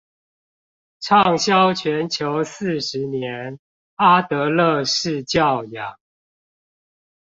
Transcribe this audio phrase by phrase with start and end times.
[0.99, 3.59] 暢銷全球四十年
[3.97, 5.95] 阿德勒式教養